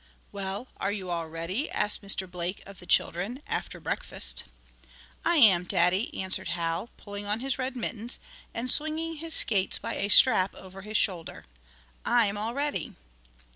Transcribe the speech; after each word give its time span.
"Well, 0.31 0.67
are 0.77 0.91
you 0.91 1.11
all 1.11 1.27
ready?" 1.29 1.69
asked 1.69 2.01
Mr. 2.01 2.25
Blake 2.27 2.63
of 2.65 2.79
the 2.79 2.87
children, 2.87 3.43
after 3.45 3.79
breakfast. 3.79 4.45
"I 5.23 5.35
am, 5.35 5.63
Daddy," 5.63 6.11
answered 6.19 6.47
Hal, 6.47 6.89
pulling 6.97 7.27
on 7.27 7.39
his 7.39 7.59
red 7.59 7.75
mittens, 7.75 8.17
and 8.51 8.71
swinging 8.71 9.17
his 9.17 9.35
skates 9.35 9.77
by 9.77 9.93
a 9.93 10.09
strap 10.09 10.55
over 10.55 10.81
his 10.81 10.97
shoulder. 10.97 11.45
"I'm 12.03 12.35
all 12.35 12.55
ready." 12.55 12.95